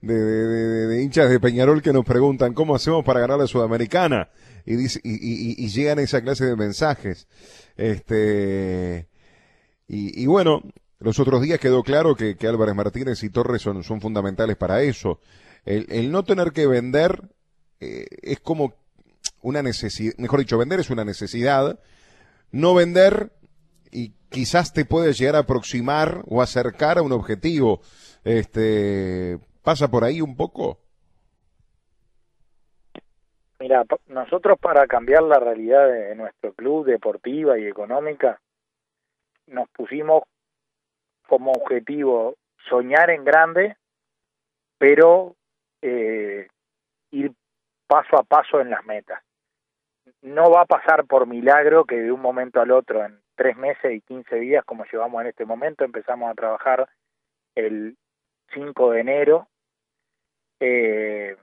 [0.00, 4.28] de, de, de, hinchas de Peñarol que nos preguntan cómo hacemos para ganar la Sudamericana
[4.64, 7.26] y, dice, y, y, y llegan esa clase de mensajes.
[7.76, 9.08] Este,
[9.88, 10.62] y, y, bueno,
[10.98, 14.82] los otros días quedó claro que, que Álvarez Martínez y Torres son, son fundamentales para
[14.82, 15.20] eso.
[15.64, 17.22] El, el no tener que vender
[17.80, 18.74] eh, es como
[19.42, 21.78] una necesidad, mejor dicho, vender es una necesidad.
[22.50, 23.30] No vender
[23.90, 27.80] y quizás te puede llegar a aproximar o acercar a un objetivo.
[28.24, 30.78] Este, ¿Pasa por ahí un poco?
[33.60, 38.40] Mira, nosotros para cambiar la realidad de nuestro club deportiva y económica,
[39.48, 40.22] nos pusimos
[41.26, 42.36] como objetivo
[42.68, 43.76] soñar en grande,
[44.78, 45.34] pero
[45.82, 46.48] eh,
[47.10, 47.32] ir
[47.86, 49.22] paso a paso en las metas.
[50.22, 53.92] No va a pasar por milagro que de un momento al otro, en tres meses
[53.92, 56.88] y quince días, como llevamos en este momento, empezamos a trabajar
[57.54, 57.96] el
[58.52, 59.48] 5 de enero,
[60.60, 61.36] eh,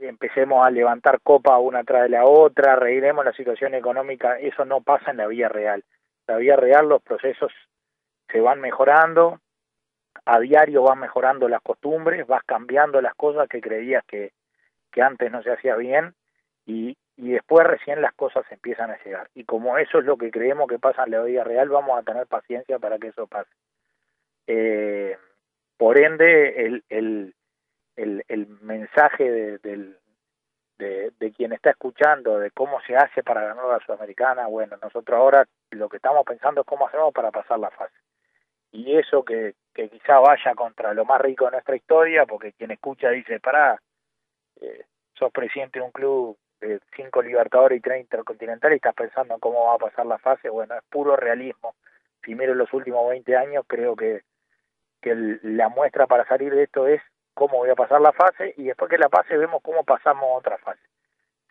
[0.00, 4.80] empecemos a levantar copa una tras de la otra, reiremos la situación económica, eso no
[4.80, 5.84] pasa en la vida real.
[6.26, 7.52] La vida real los procesos
[8.28, 9.40] se van mejorando,
[10.24, 14.32] a diario vas mejorando las costumbres, vas cambiando las cosas que creías que,
[14.90, 16.14] que antes no se hacía bien
[16.66, 19.28] y, y después recién las cosas empiezan a llegar.
[19.34, 22.02] Y como eso es lo que creemos que pasa en la vida real, vamos a
[22.02, 23.50] tener paciencia para que eso pase.
[24.46, 25.18] Eh,
[25.76, 27.34] por ende, el, el,
[27.96, 29.98] el, el mensaje de, del,
[30.78, 35.46] de, quien está escuchando, de cómo se hace para ganar la Sudamericana, bueno, nosotros ahora
[35.72, 37.96] lo que estamos pensando es cómo hacemos para pasar la fase.
[38.72, 42.70] Y eso que, que quizá vaya contra lo más rico de nuestra historia, porque quien
[42.70, 43.78] escucha dice, pará,
[44.62, 49.34] eh, sos presidente de un club de cinco Libertadores y tres Intercontinentales y estás pensando
[49.34, 51.74] en cómo va a pasar la fase, bueno, es puro realismo.
[52.20, 54.22] Primero en los últimos 20 años creo que,
[55.00, 57.00] que la muestra para salir de esto es
[57.34, 60.58] cómo voy a pasar la fase y después que la pase vemos cómo pasamos otra
[60.58, 60.80] fase.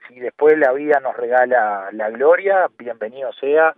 [0.07, 3.75] Si después la vida nos regala la gloria, bienvenido sea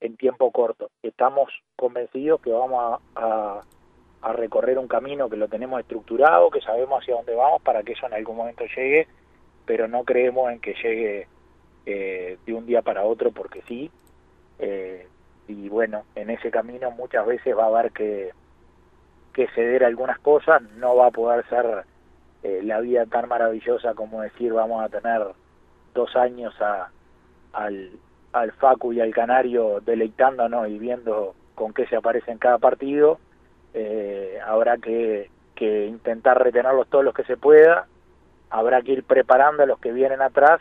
[0.00, 0.90] en tiempo corto.
[1.02, 3.60] Estamos convencidos que vamos a,
[4.22, 7.92] a, recorrer un camino que lo tenemos estructurado, que sabemos hacia dónde vamos para que
[7.92, 9.08] eso en algún momento llegue,
[9.70, 11.28] pero no creemos en que llegue
[11.86, 13.88] eh, de un día para otro porque sí.
[14.58, 15.06] Eh,
[15.46, 18.32] y bueno, en ese camino muchas veces va a haber que,
[19.54, 21.84] ceder algunas cosas, no va a poder ser
[22.42, 25.22] eh, la vida tan maravillosa como decir vamos a tener
[25.94, 26.90] dos años a,
[27.52, 27.92] al,
[28.32, 33.20] al Facu y al Canario deleitándonos y viendo con qué se aparece en cada partido,
[34.44, 35.28] habrá que
[35.86, 37.86] intentar retenerlos todos los que se pueda,
[38.50, 40.60] habrá que ir preparando a los que vienen atrás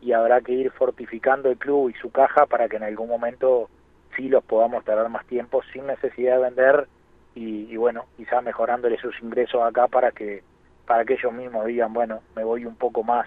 [0.00, 3.68] y habrá que ir fortificando el club y su caja para que en algún momento
[4.16, 6.88] sí los podamos tener más tiempo sin necesidad de vender
[7.32, 10.42] y, bueno, quizá mejorándole sus ingresos acá para que
[10.86, 13.26] para que ellos mismos digan, bueno, me voy un poco más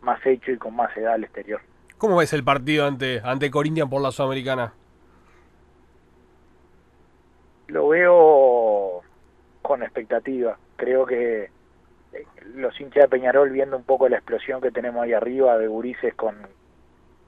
[0.00, 1.60] más hecho y con más edad al exterior.
[1.98, 4.72] ¿Cómo ves el partido ante ante Corinthians por la Sudamericana?
[7.66, 9.00] Lo veo
[9.62, 10.56] con expectativa.
[10.76, 11.50] Creo que
[12.54, 16.14] los hinchas de Peñarol viendo un poco la explosión que tenemos ahí arriba de gurises
[16.14, 16.36] con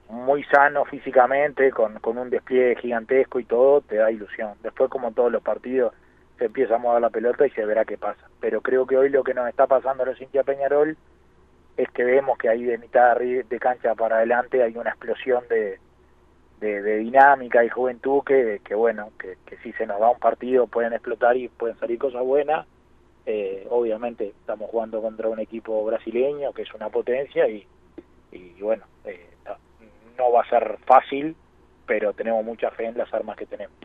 [0.09, 4.53] muy sano físicamente, con, con un despliegue gigantesco y todo, te da ilusión.
[4.63, 5.93] Después, como todos los partidos,
[6.37, 8.29] se empieza a mover la pelota y se verá qué pasa.
[8.39, 10.95] Pero creo que hoy lo que nos está pasando a los hinchas Peñarol
[11.75, 15.79] es que vemos que ahí de mitad de cancha para adelante hay una explosión de,
[16.59, 20.65] de, dinámica y juventud que, que bueno, que, que, si se nos da un partido
[20.67, 22.65] pueden explotar y pueden salir cosas buenas.
[23.29, 27.67] Eh, obviamente estamos jugando contra un equipo brasileño que es una potencia y,
[28.61, 29.27] bueno, eh,
[30.17, 31.35] no va a ser fácil,
[31.85, 33.75] pero tenemos mucha fe en las armas que tenemos.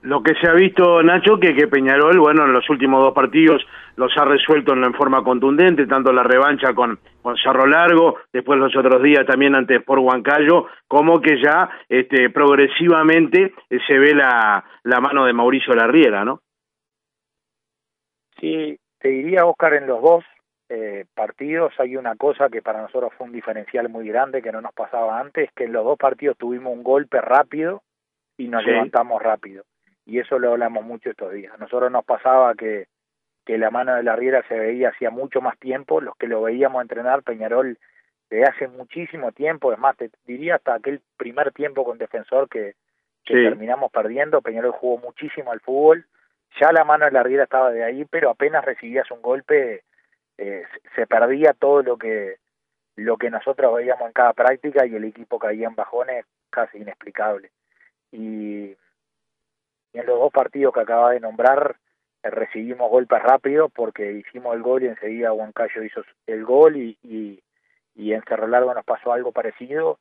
[0.00, 3.64] Lo que se ha visto, Nacho, que, que Peñarol, bueno, en los últimos dos partidos
[3.94, 8.76] los ha resuelto en, forma contundente, tanto la revancha con, con Cerro Largo, después los
[8.76, 13.54] otros días también ante por Huancayo, como que ya este, progresivamente
[13.86, 16.40] se ve la, la mano de Mauricio Larriera, ¿no?
[18.42, 20.24] Sí, te diría, Oscar, en los dos
[20.68, 24.60] eh, partidos hay una cosa que para nosotros fue un diferencial muy grande que no
[24.60, 27.84] nos pasaba antes, que en los dos partidos tuvimos un golpe rápido
[28.36, 29.62] y nos levantamos rápido.
[30.04, 31.54] Y eso lo hablamos mucho estos días.
[31.54, 32.88] A nosotros nos pasaba que,
[33.46, 36.42] que la mano de la Riera se veía hacía mucho más tiempo, los que lo
[36.42, 37.78] veíamos entrenar, Peñarol
[38.28, 42.74] de hace muchísimo tiempo, es más, te diría hasta aquel primer tiempo con defensor que,
[43.24, 46.06] que terminamos perdiendo, Peñarol jugó muchísimo al fútbol,
[46.60, 49.84] ya la mano de la Riera estaba de ahí, pero apenas recibías un golpe
[50.38, 52.36] eh, se perdía todo lo que
[52.96, 57.50] lo que nosotros veíamos en cada práctica y el equipo caía en bajones casi inexplicable.
[58.10, 58.76] Y,
[59.94, 61.76] en los dos partidos que acaba de nombrar
[62.22, 66.98] eh, recibimos golpes rápidos porque hicimos el gol y enseguida Huancayo hizo el gol y,
[67.02, 67.42] y,
[67.94, 69.98] y en Cerro Largo nos pasó algo parecido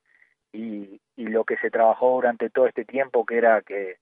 [0.54, 3.98] y, y lo que se trabajó durante todo este tiempo que era que,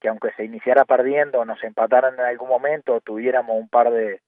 [0.00, 4.20] que aunque se iniciara perdiendo, nos empataran en algún momento, tuviéramos un par de,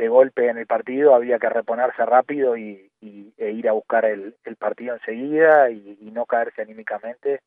[0.00, 4.34] de golpe en el partido, había que reponerse rápido y, e ir a buscar el,
[4.44, 7.42] el partido enseguida y, no caerse anímicamente.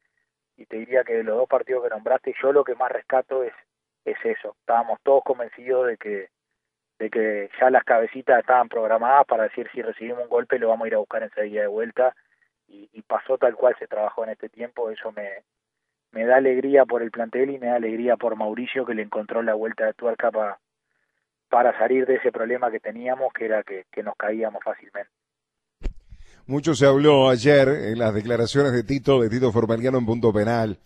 [0.56, 3.44] Y te diría que de los dos partidos que nombraste, yo lo que más rescato
[3.44, 3.54] es,
[4.06, 4.56] es eso.
[4.60, 6.30] Estábamos todos convencidos de que,
[7.00, 10.86] de que ya las cabecitas estaban programadas para decir si recibimos un golpe lo vamos
[10.86, 12.16] a ir a buscar enseguida de vuelta.
[12.68, 14.92] Y, y pasó tal cual se trabajó en este tiempo.
[14.92, 15.44] Eso me,
[16.14, 19.42] me da alegría por el plantel y me da alegría por Mauricio que le encontró
[19.42, 20.60] la vuelta de tuerca para
[21.54, 25.12] para salir de ese problema que teníamos, que era que, nos caíamos fácilmente.
[26.48, 30.80] Mucho se habló ayer en las declaraciones de Tito, de Tito Formaliano en punto penal,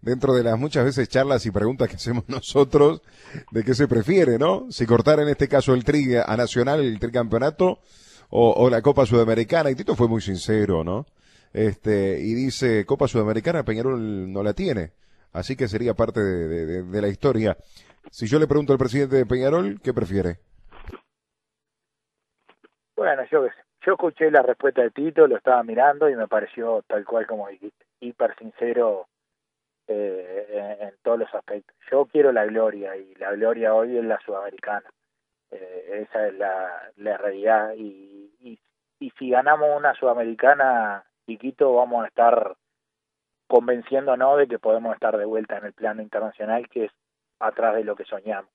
[0.00, 3.02] dentro de las muchas veces charlas y preguntas que hacemos nosotros,
[3.50, 4.66] de qué se prefiere, ¿no?
[4.70, 7.80] Si cortar en este caso el tri a Nacional, el tricampeonato,
[8.30, 11.04] o, o la Copa Sudamericana, y Tito fue muy sincero, ¿no?
[11.54, 14.90] Este, y dice, Copa Sudamericana Peñarol no la tiene,
[15.32, 17.56] así que sería parte de la historia.
[18.10, 20.40] Si yo le pregunto al presidente de Peñarol, ¿qué prefiere?
[22.96, 23.46] Bueno, yo
[23.86, 27.48] yo escuché la respuesta de Tito, lo estaba mirando y me pareció tal cual como
[27.48, 29.08] dijiste, hiper sincero
[29.88, 31.76] eh, en, todos los aspectos.
[31.90, 34.88] Yo quiero la gloria y la gloria hoy es la sudamericana.
[35.50, 38.58] Eh, esa es la, realidad y,
[38.98, 42.56] y si ganamos una sudamericana, chiquito, vamos a estar
[43.46, 46.92] convenciéndonos de que podemos estar de vuelta en el plano internacional, que es
[47.38, 48.50] atrás de lo que soñamos.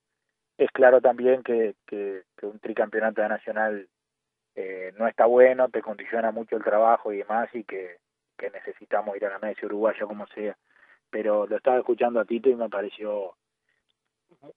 [0.57, 3.87] Es claro también que, que, un tricampeonato nacional
[4.55, 7.97] eh, no está bueno, te condiciona mucho el trabajo y demás y que,
[8.37, 10.57] que necesitamos ir a la mesa uruguaya como sea.
[11.09, 13.35] Pero lo estaba escuchando a Tito y me pareció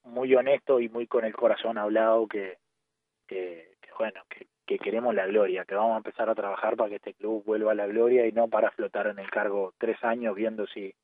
[0.04, 2.58] muy honesto y muy con el corazón hablado que,
[3.26, 6.96] que, bueno, que, que queremos la gloria, que vamos a empezar a trabajar para que
[6.96, 10.34] este club vuelva a la gloria y no para flotar en el cargo tres años
[10.34, 10.94] viendo si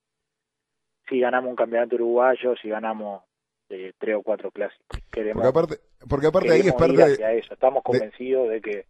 [1.08, 3.22] si ganamos un campeonato uruguayo, si ganamos
[3.70, 5.00] eh, tres o cuatro clásicos.
[5.10, 5.76] Queremos, porque aparte,
[6.08, 7.54] porque aparte ahí es parte de, eso.
[7.54, 8.84] Estamos convencidos de, que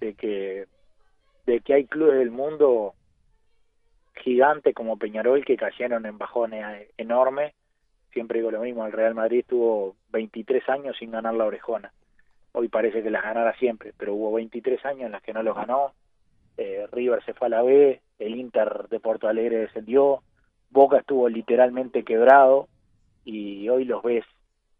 [0.00, 0.66] de que
[1.46, 2.94] de que hay clubes del mundo
[4.16, 7.54] gigantes como Peñarol que cayeron en bajones enormes.
[8.12, 11.92] Siempre digo lo mismo, el Real Madrid tuvo 23 años sin ganar la orejona.
[12.52, 15.56] Hoy parece que las ganara siempre, pero hubo 23 años en las que no los
[15.56, 15.92] ganó.
[16.56, 20.22] Eh, River se fue a la B, el Inter de Porto Alegre descendió,
[20.70, 22.68] Boca estuvo literalmente quebrado
[23.24, 24.24] y hoy los ves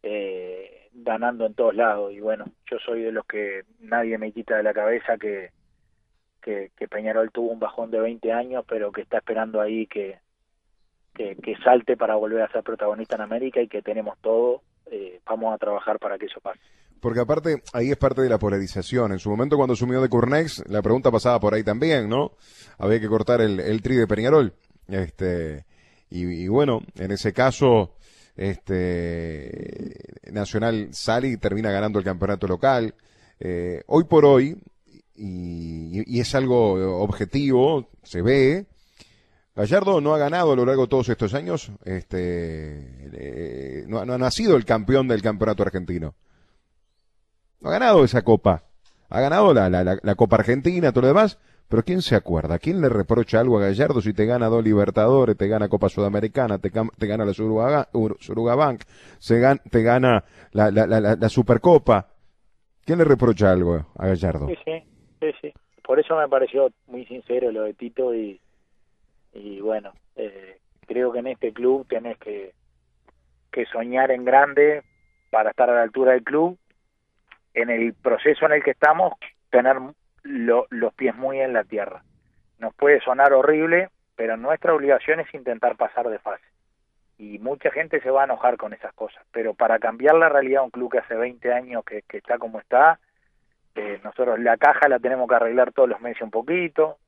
[0.02, 2.12] eh, ganando en todos lados.
[2.12, 5.50] Y bueno, yo soy de los que nadie me quita de la cabeza que,
[6.40, 10.18] que, Peñarol tuvo un bajón de 20 años, pero que está esperando ahí que,
[11.14, 14.62] que, salte para volver a ser protagonista en América y que tenemos todo.
[14.86, 16.60] Eh, vamos a trabajar para que eso pase.
[17.00, 19.12] Porque aparte, ahí es parte de la polarización.
[19.12, 22.32] En su momento cuando asumió de Curnex, la pregunta pasaba por ahí también, ¿no?
[22.78, 24.54] Había que cortar el, el tri de Peñarol.
[24.88, 25.64] Este,
[26.10, 27.94] y, bueno, en ese caso,
[28.36, 29.94] este,
[30.32, 32.94] Nacional sale y termina ganando el campeonato local.
[33.38, 34.60] Eh, hoy por hoy,
[35.14, 38.66] y, es algo objetivo, se ve,
[39.54, 42.18] Gallardo no ha ganado a lo largo de todos estos años, este,
[43.12, 46.14] eh, no, no, ha sido el campeón del campeonato argentino.
[47.62, 48.62] Ha ganado esa copa.
[49.10, 52.60] Ha ganado la, la, la, Copa Argentina, todo lo demás, pero ¿quién se acuerda?
[52.60, 56.58] ¿Quién le reprocha algo a Gallardo si te gana dos Libertadores, te gana Copa Sudamericana,
[56.58, 58.84] te, gana la Surugabank,
[59.18, 62.06] se te gana la, la, la, la, Supercopa?
[62.84, 64.46] ¿Quién le reprocha algo a Gallardo?
[64.46, 64.84] Sí, sí,
[65.20, 65.52] sí, sí.
[65.82, 68.40] Por eso me pareció muy sincero lo de Tito y,
[69.32, 72.54] y bueno, eh, creo que en este club tenés que,
[73.50, 74.84] que soñar en grande
[75.30, 76.56] para estar a la altura del club
[77.54, 79.14] en el proceso en el que estamos,
[79.50, 79.76] tener
[80.22, 82.02] los pies muy en la tierra.
[82.58, 86.44] Nos puede sonar horrible, pero nuestra obligación es intentar pasar de fase.
[87.18, 89.24] Y mucha gente se va a enojar con esas cosas.
[89.32, 92.60] Pero para cambiar la realidad de un club que hace 20 años que, está como
[92.60, 92.98] está,
[93.74, 96.98] eh, nosotros la caja la tenemos que arreglar todos los meses un poquito,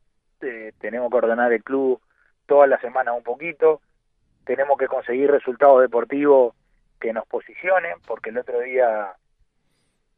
[0.40, 2.00] eh, tenemos que ordenar el club
[2.46, 3.80] todas las semanas un poquito,
[4.44, 6.54] tenemos que conseguir resultados deportivos
[7.00, 9.12] que nos posicionen, porque el otro día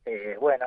[0.06, 0.66] eh, bueno,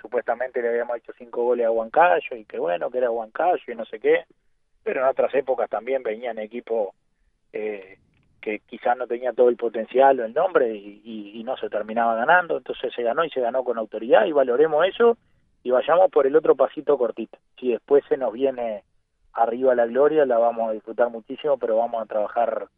[0.00, 3.74] supuestamente le habíamos hecho cinco goles a Huancayo y que bueno, que era Huancayo y
[3.74, 4.24] no sé qué,
[4.82, 6.94] pero en otras épocas también venían equipos
[7.52, 7.98] eh,
[8.40, 12.58] que quizás no tenía todo el potencial o el nombre y, no se terminaba ganando,
[12.58, 15.16] entonces se ganó y se ganó con autoridad y valoremos eso
[15.62, 17.38] y vayamos por el otro pasito cortito.
[17.58, 18.84] Si después se nos viene
[19.32, 22.68] arriba la gloria, la vamos a disfrutar muchísimo, pero vamos a trabajar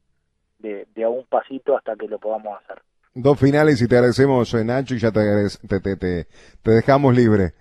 [0.60, 2.80] de, de a un pasito hasta que lo podamos hacer.
[3.12, 6.28] Dos finales y te agradecemos, eh, Nacho, y ya te, te, te,
[6.62, 7.54] te dejamos libre.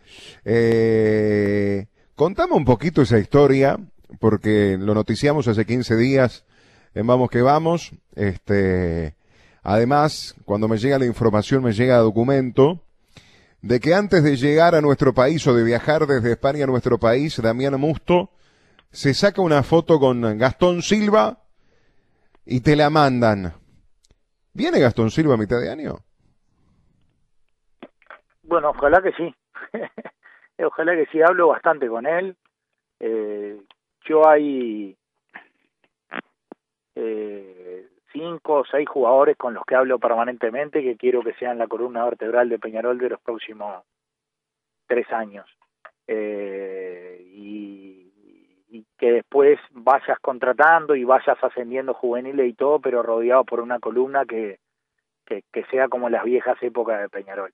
[0.45, 3.79] Eh, contame un poquito esa historia,
[4.19, 6.45] porque lo noticiamos hace 15 días
[6.93, 7.93] en Vamos que Vamos.
[8.13, 9.15] Este,
[9.63, 12.83] además, cuando me llega la información, me llega documento
[13.63, 16.99] de que antes de llegar a nuestro país o de viajar desde España a nuestro
[16.99, 18.29] país, Damián Musto
[18.91, 21.43] se saca una foto con Gastón Silva
[22.45, 23.58] y te la mandan.
[24.53, 25.97] ¿Viene Gastón Silva a mitad de año?
[28.43, 29.35] Bueno, ojalá que sí.
[30.63, 31.21] ojalá que sí.
[31.21, 32.35] Hablo bastante con él.
[32.99, 33.61] Eh,
[34.05, 34.97] yo hay
[36.95, 41.67] eh, cinco o seis jugadores con los que hablo permanentemente que quiero que sean la
[41.67, 43.83] columna vertebral de Peñarol de los próximos
[44.87, 45.45] tres años.
[46.07, 47.98] Eh, y
[48.69, 53.79] y que después vayas contratando y vayas ascendiendo juveniles y todo, pero rodeado por una
[53.79, 54.59] columna que,
[55.25, 57.51] que, sea como las viejas épocas de Peñarol.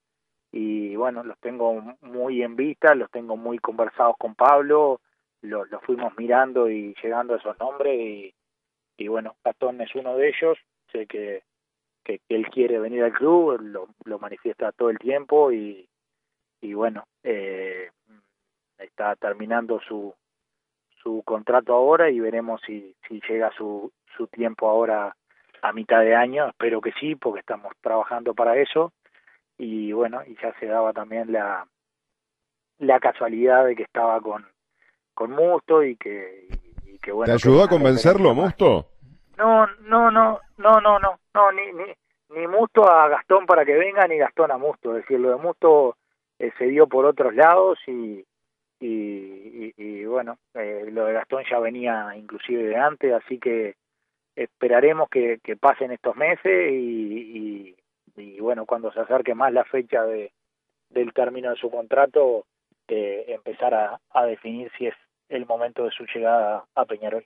[0.52, 5.02] Y bueno, los tengo muy en vista, los tengo muy conversados con Pablo,
[5.42, 8.34] los, fuimos mirando y llegando a esos nombres y,
[8.98, 10.58] y bueno, Gastón es uno de ellos,
[10.92, 11.44] sé que,
[12.04, 15.88] que, él quiere venir al club, lo, lo manifiesta todo el tiempo y,
[16.62, 17.90] y bueno, eh,
[18.78, 20.14] está terminando su,
[21.06, 25.16] su contrato ahora y veremos si, si llega su, su tiempo ahora
[25.62, 28.92] a mitad de año, espero que sí, porque estamos trabajando para eso
[29.58, 31.68] y bueno, y ya se daba también la,
[32.80, 34.46] la casualidad de que estaba con,
[35.14, 36.48] con Musto y que,
[36.86, 37.32] y, que bueno.
[37.32, 38.88] ¿Te ayudó a convencerlo, Musto?
[39.38, 41.94] No, no, no, no, no, no, no, ni, ni,
[42.30, 45.36] ni Musto a Gastón para que venga, ni Gastón a Musto, es decir, lo de
[45.38, 45.98] Musto
[46.40, 48.26] eh, se dio por otros lados y,
[48.80, 53.76] y, bueno, eh, lo de Gastón ya venía inclusive de antes, así que
[54.36, 57.76] esperaremos que, pasen estos meses y,
[58.16, 60.32] y, bueno, cuando se acerque más la fecha de,
[60.90, 62.46] del término de su contrato,
[62.88, 64.96] eh, empezar a, a definir si es
[65.30, 67.26] el momento de su llegada a Peñarol.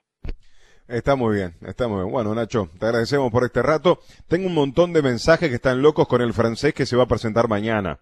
[0.88, 2.10] Está muy bien, está muy bien.
[2.10, 4.00] Bueno, Nacho, te agradecemos por este rato.
[4.26, 7.08] Tengo un montón de mensajes que están locos con el francés que se va a
[7.08, 8.00] presentar mañana.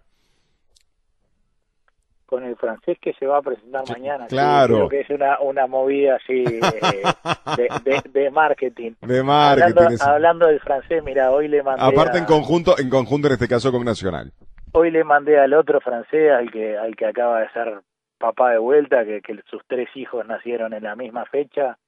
[2.29, 4.27] Con el francés que se va a presentar mañana.
[4.27, 4.87] Claro.
[4.87, 8.91] creo que es una, una movida así eh, de, de, marketing.
[9.01, 9.97] De marketing.
[9.99, 11.83] Hablando, del francés, mira, hoy le mandé.
[11.83, 14.31] Aparte en conjunto, en conjunto en este caso con Nacional.
[14.73, 17.81] Hoy le mandé al otro francés, al que, al que acaba de ser
[18.19, 21.79] papá de vuelta, que, que sus tres hijos nacieron en la misma fecha.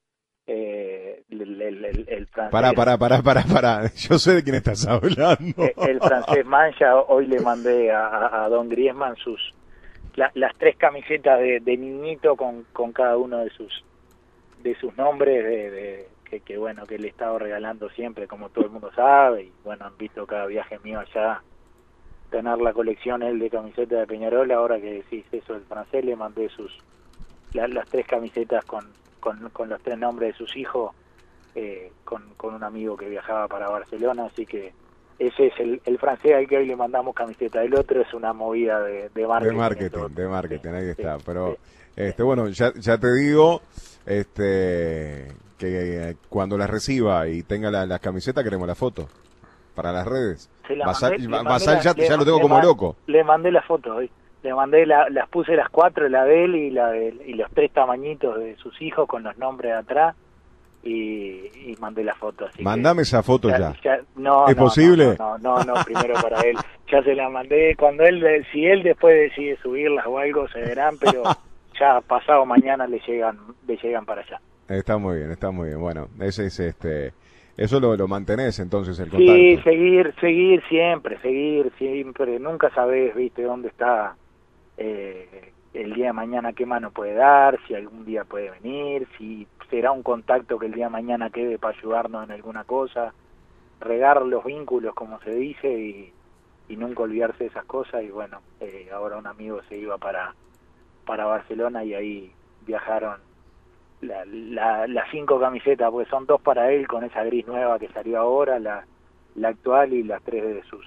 [0.47, 2.51] Eh, el, el, el, francés.
[2.51, 3.81] Pará, pará, pará, pará, pará.
[3.95, 5.63] Yo sé de quién estás hablando.
[5.63, 9.53] Eh, el, francés Mancha, hoy le mandé a, a Don Griezmann sus
[10.15, 13.83] las tres camisetas de, de, niñito con, con cada uno de sus
[14.61, 18.65] de sus nombres de, que, que, bueno que le he estado regalando siempre como todo
[18.65, 21.41] el mundo sabe y bueno han visto cada viaje mío allá
[22.29, 26.15] tener la colección él de camisetas de Peñarol ahora que decís eso el francés le
[26.15, 26.77] mandé sus
[27.53, 28.87] las tres camisetas con,
[29.19, 30.95] con, con, los tres nombres de sus hijos
[31.55, 34.73] eh, con, con un amigo que viajaba para Barcelona así que
[35.27, 37.63] ese es el, el, francés al que hoy le mandamos camiseta.
[37.63, 39.53] El otro es una movida de, de marketing.
[39.53, 41.17] De marketing, de marketing, ahí está.
[41.23, 41.57] Pero,
[41.95, 43.61] este, bueno, ya, ya te digo,
[44.05, 45.27] este,
[45.59, 49.07] que cuando la reciba y tenga la, la camiseta, queremos la foto
[49.75, 50.49] para las redes.
[50.85, 52.95] Basal, ya, ya lo tengo como loco.
[53.05, 54.09] Le mandé la foto hoy.
[54.41, 57.51] Le mandé, la, las puse las cuatro, la de él y, la de, y los
[57.51, 60.15] tres tamañitos de sus hijos con los nombres atrás
[60.83, 62.45] y, mandé la foto.
[62.45, 63.73] Así Mándame esa foto ya.
[64.15, 65.15] no, ¿Es posible?
[65.17, 66.57] No, no, no, primero para él.
[66.91, 67.75] Ya se la mandé.
[67.75, 71.23] Cuando él, si él después decide subirlas o algo, se verán, pero
[71.79, 74.39] ya pasado mañana le llegan, le llegan para allá.
[74.67, 75.79] Está muy bien, está muy bien.
[75.79, 77.13] Bueno, ese es este.
[77.57, 79.33] Eso lo, lo mantenés entonces el contacto.
[79.33, 82.39] Sí, seguir, seguir siempre, seguir siempre.
[82.39, 84.15] Nunca sabes, viste, dónde está
[84.77, 89.47] eh, el día de mañana qué mano puede dar, si algún día puede venir, si
[89.69, 93.13] será un contacto que el día de mañana quede para ayudarnos en alguna cosa,
[93.79, 96.13] regar los vínculos como se dice y,
[96.69, 100.33] nunca olvidarse de esas cosas y bueno, eh, ahora un amigo se iba para,
[101.05, 102.31] para Barcelona y ahí
[102.65, 103.19] viajaron
[103.99, 108.19] la, las cinco camisetas, porque son dos para él con esa gris nueva que salió
[108.19, 108.85] ahora, la,
[109.35, 110.85] la actual y las tres de sus,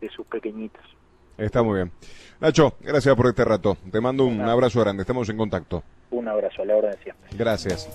[0.00, 0.97] de sus pequeñitos.
[1.38, 1.92] Está muy bien.
[2.40, 3.76] Nacho, gracias por este rato.
[3.90, 5.02] Te mando un abrazo grande.
[5.02, 5.82] Estamos en contacto.
[6.10, 7.30] Un abrazo, a la hora de siempre.
[7.36, 7.88] Gracias.